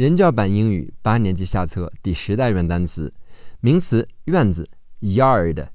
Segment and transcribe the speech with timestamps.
[0.00, 3.12] 人教版英语八年级下册第十单元单词，
[3.60, 4.66] 名词院子
[5.00, 5.68] yard，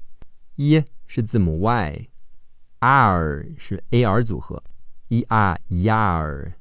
[0.56, 4.60] 一是字母 y，r 是 ar 组合
[5.10, 6.54] ，e r yard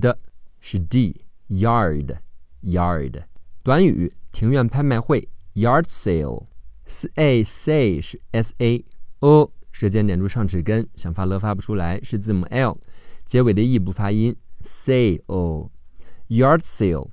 [0.00, 0.16] 的。
[0.60, 1.20] 是 d
[1.50, 2.16] yard
[2.62, 3.24] yard。
[3.62, 5.28] 短语庭院拍卖会。
[5.52, 8.82] Yard sale，s a c 是 s a
[9.18, 12.78] o，舌尖点住上齿根，想发了发不出来，是字母 l，
[13.26, 14.34] 结尾的 e 不发音
[14.64, 15.68] ，sale。
[16.30, 17.10] Yard sale，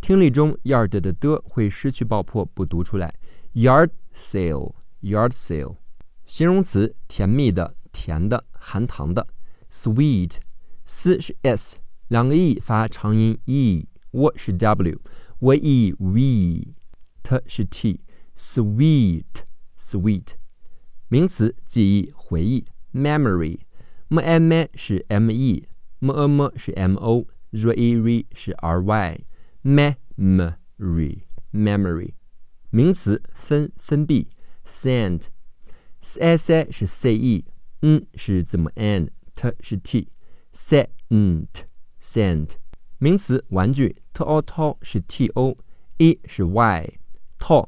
[0.00, 3.14] 听力中 yard 的的会失去爆破，不读出来。
[3.54, 5.76] Yard sale，yard sale，
[6.24, 9.28] 形容词甜蜜的、甜的、含糖的。
[9.70, 11.76] Sweet，s 是 s，
[12.08, 20.30] 两个 e 发长音 e，w 是 w，w e v，t 是 t，sweet，sweet，
[21.06, 22.64] 名词记忆、回忆。
[22.92, 27.28] Memory，m a m 是 m e，m a m 是 m o。
[27.52, 30.46] R e r 是 r y，memory
[31.52, 32.14] memory
[32.70, 34.28] 名词分分闭
[34.64, 35.26] ，send
[36.00, 40.88] s s 是 c e，n 是字母 n，t 是 t，sent
[42.00, 42.56] sent
[42.98, 47.66] 名词玩具，t o T O 是 t o，e 是 y，toy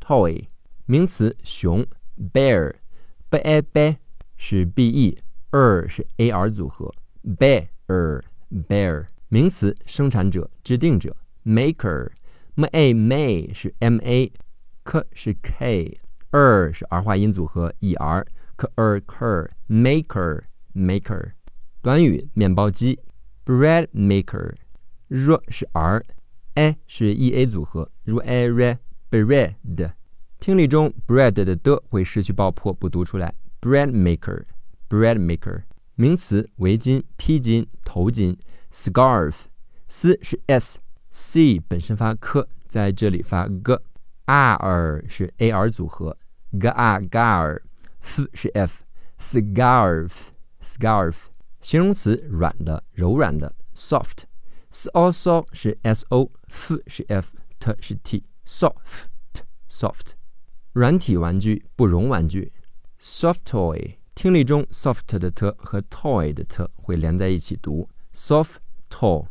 [0.00, 0.48] toy
[0.86, 1.86] 名词熊
[2.32, 2.74] ，bear
[3.30, 3.96] b a b
[4.36, 8.22] 是 b e，r 是 a r 组合，bear
[8.54, 11.16] Bear 名词，生产者、制定者。
[11.44, 21.32] Maker，m a may 是 m a，k 是 k，er 是儿化音组合 e r，k er ker maker maker。
[21.82, 23.00] 短语，面包机。
[23.44, 28.78] Bread maker，r 是 r，a 是 e a 组合，r a r
[29.10, 29.92] bread。
[30.38, 33.34] 听力中，bread 的的会失去爆破，不读出来。
[33.60, 35.64] Bread maker，bread maker。
[35.96, 38.36] 名词围巾、披巾、头巾
[38.72, 46.18] ，scarf，s 是 s，c 本身发 k，在这里发 g，r 是 a r 组合
[46.58, 51.14] ，g a gar，f 是 f，scarf，scarf，
[51.60, 60.14] 形容词软的、柔软的，soft，s also 是 s o，f 是 f，t 是 t，soft，soft，
[60.72, 62.52] 软体玩具、不绒玩具
[62.98, 63.98] ，soft toy。
[64.14, 68.56] 听力中，soft 的 t 和 toy 的 t 会连在一起读，soft
[68.88, 69.26] toy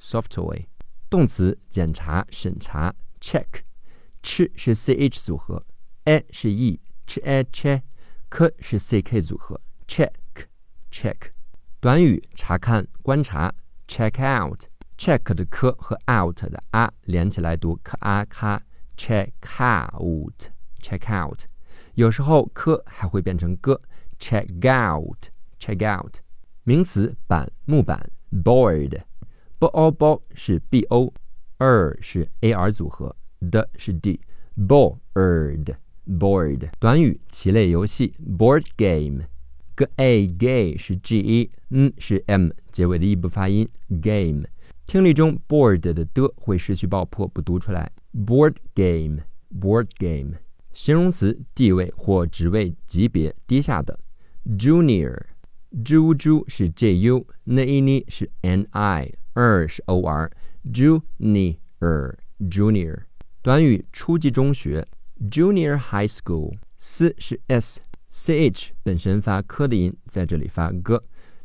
[0.00, 0.66] soft toy。
[1.10, 5.64] 动词检查、审查，check，ch 是 ch 组合
[6.04, 10.12] ，a 是 e，ch a ch，k 是 ck 组合，check
[10.92, 11.32] check。
[11.80, 13.52] 短语查看、观察
[13.88, 20.50] ，check out，check 的 k 和 out 的 a 连起来读，k a k，check out
[20.80, 21.42] check out。
[21.94, 23.80] 有时候 k 还会变成个
[24.19, 26.17] ，check out，check out。
[26.63, 28.09] 名词板木板，
[28.43, 33.15] board，b o b 是 b o，r 是 a r 组合，
[33.51, 36.69] d 是 d，board，board。
[36.79, 43.67] 短语棋类游戏，board game，g a g 是 g e，n 是 m，结尾的 e 不发音，
[44.01, 44.45] game。
[44.85, 50.37] 听力中 board 的的会失去爆破，不读出来，board game，board game。
[50.73, 53.99] 形容词地位或职位级别低下的
[54.48, 55.26] junior。
[55.70, 63.02] ju ju 是 j u，n i n 是 n i，r 是 o r，junior，junior。
[63.42, 64.88] 短语初级中学
[65.30, 70.98] ，junior high school，s 是 s，c h 本身发科的音，在这里发 g，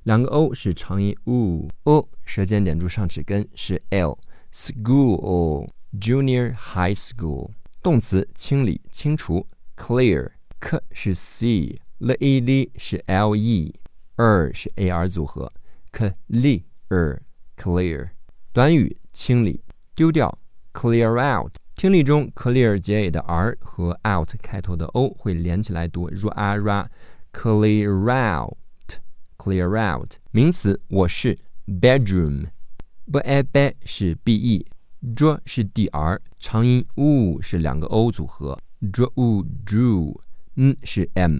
[0.03, 7.49] 两个 o 是长音 u，o 舌尖点住上齿根是 l，school，junior high school。
[7.81, 15.49] 动词清理、清除，clear，k 是 c l e d 是 l e，r 是 a r 组合
[15.93, 18.09] ，clear，clear。
[18.51, 19.63] 短语清理、
[19.95, 20.37] 丢掉
[20.73, 21.53] ，clear out。
[21.75, 30.15] 听力中，clear 结尾的 r 和 out 开头的 o 会连起来读，ra ra，clear out，clear out。
[30.31, 40.19] 名词卧室，bedroom，b a b 是 b E，D 是 dr，长音 u 是两个 o 组合，dr u drew，
[40.55, 41.39] 嗯是 m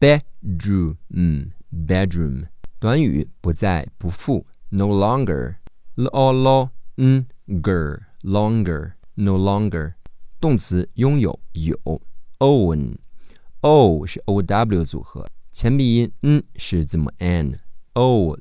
[0.00, 1.52] bedroom，嗯
[1.86, 2.46] bedroom。
[2.78, 9.94] 短语不再不复，no longer，l o l n ger longer，no longer。
[10.38, 11.74] 动词拥有有
[12.38, 18.34] ，own，o 是 o w 组合，前鼻音 n 是字母 n，own，own。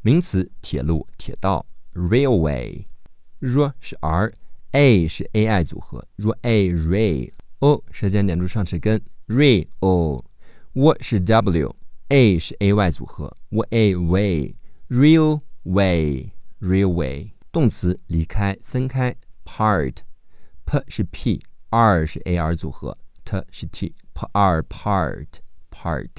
[0.00, 2.84] 名词铁路铁道，railway。
[3.40, 7.30] r 是 r，a 是 a i 组合若 a ray
[7.60, 17.32] o 舌尖点住上齿根，ray o，w 是 w，a 是 a y 组合，w a way，real way，real way。
[17.50, 19.16] 动词离开、分开
[19.46, 25.26] ，part，p 是 p，r 是 a r 组合，t 是 t，p r part
[25.70, 26.10] part。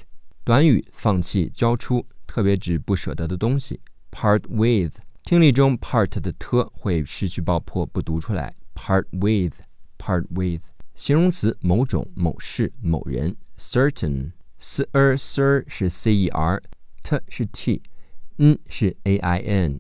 [0.44, 3.80] 短语放弃、交出，特别指不舍得的东西
[4.12, 4.98] ，part with。
[5.24, 10.77] 听力中 part 的 t 会失去爆破，不读出来，part with，part with。
[10.98, 19.80] 形容词某种、某事、某人，certain，s er sir 是 c e r，t 是 t，n 是 a i n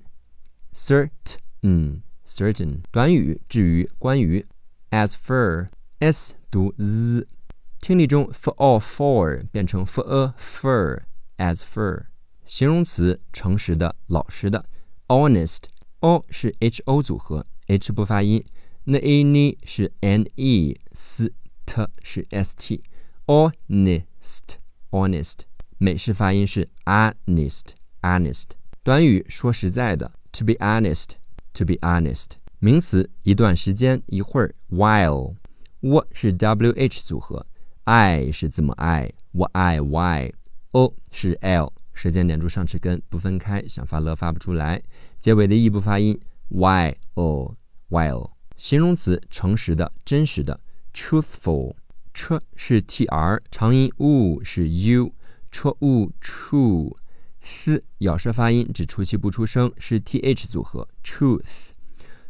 [0.75, 2.81] certain certain。
[2.91, 4.45] 短语至于、关于
[4.91, 7.27] ，as for，s 读 z。
[7.81, 12.05] 听力中 for or for 变成 for a fur，as fur。
[12.45, 14.63] 形容词诚实的、老实的
[15.07, 18.45] ，honest，o 是 h o 组合，h 不发音。
[18.89, 21.29] N a n 是 n e，s
[21.65, 25.39] t 是 s t，honest，honest，
[25.77, 28.45] 美式发音是 honest，honest。
[28.83, 32.27] 短语说实在的，to be honest，to be honest。
[32.59, 37.45] 名词一段时间，一会儿，while，w 是 w h 组合
[37.83, 44.81] ，i 是字母 i，w i y，o 是 l，舌尖点住上齿根，不分开，想发了发不出来，
[45.19, 46.17] 结尾的 e 不发音
[46.49, 48.36] ，while，while。
[48.57, 50.59] 形容词诚实的、真实的
[50.93, 51.75] ，truthful。
[52.13, 56.97] ch 是 tr，长音 u 是 u，ch u true。
[57.39, 61.69] s 咬舌发音，只出气不出声，是 th 组合，truth。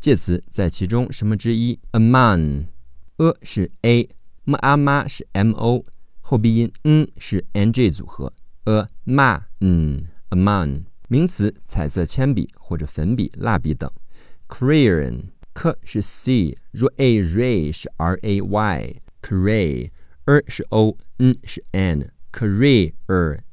[0.00, 5.84] 介词在其中什么之一？among，a 是 a，m a m 是 m o。
[6.30, 8.30] 后鼻音嗯是 n g 组合
[8.64, 13.90] ，a ma 嗯，a man 名词彩色铅笔或者粉笔、蜡笔等
[14.46, 15.22] ，crayon
[15.54, 19.90] k 是 c，若 a ray 是 r a y cray
[20.26, 22.92] r 是 o n 是 n，career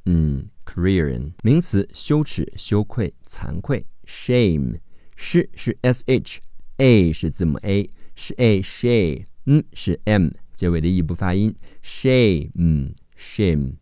[0.04, 4.80] 嗯 crayon 名词羞耻、羞愧、惭愧，shame
[5.16, 10.28] 是是 s h，a 是字母 a 是 a shay，嗯是 m。
[10.56, 11.54] 结尾的 e 不发音
[11.84, 13.74] ，shame，shame，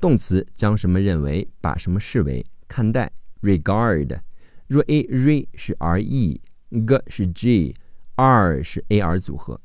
[0.00, 3.12] 动词将什么认为，把什么视为，看待
[3.42, 4.20] ，regard。
[4.66, 9.60] 若 a re 是 r e，g 是 g，r 是 a r 组合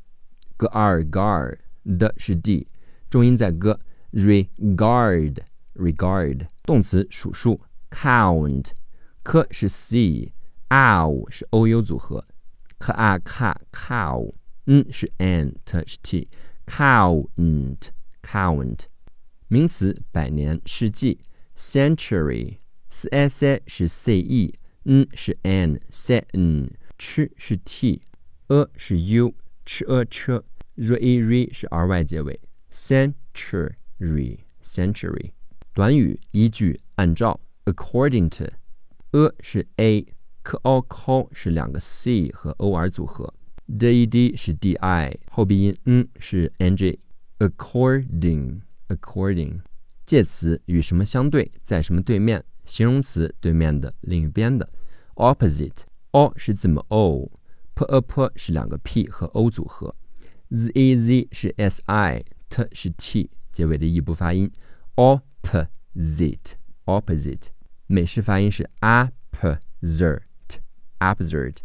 [0.58, 2.68] ，g r gar，d 是 d，
[3.10, 6.48] 重音在 g，regard，regard。
[6.66, 12.26] 动词数数，count，k 是 c，ow 是 o u 组合
[12.78, 14.34] ，k a k cow，
[14.66, 16.28] 嗯是 n，t 是 t。
[16.68, 17.92] Count
[18.22, 18.82] count
[19.48, 21.20] 名词百年世纪
[21.56, 22.58] century
[22.90, 24.54] c s a 是 c e
[24.84, 28.02] n 是 N，C，N，吃是 t
[28.48, 29.34] a 是 u
[29.66, 30.42] ch a ch
[30.76, 32.40] r e r 是 r y 结尾
[32.72, 35.32] century century
[35.74, 38.46] 短语依据按照 according to
[39.12, 40.06] a 是 a
[40.44, 43.34] k o k 是两个 c 和 o r 组合
[43.80, 47.00] d e d 是 d i，后鼻音嗯是 n g。
[47.40, 49.62] according，according，
[50.06, 54.68] 介词与什么相对，在什么对面，形容词对面的，另一边的。
[55.16, 59.94] opposite，o 是字母 o，p a p 是两个 p 和 o 组合
[60.50, 64.52] ，z a z 是 s i，t 是 t，结尾的 e 不发音。
[64.96, 67.50] opposite，opposite，
[67.86, 71.58] 美式发音是 opposite，opposite。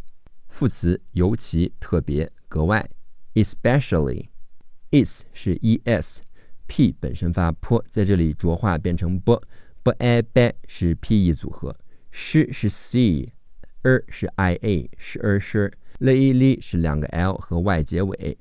[0.52, 2.86] 副词尤其、特别、格外
[3.32, 11.74] ，especially，is 是 e s，p 本身发 p，在这里浊化变成 b，b a b 是 p e 组合
[12.12, 18.36] ，sh 是 c，er 是 i a，是 er 是，l e l 是两个 l 和 y 结尾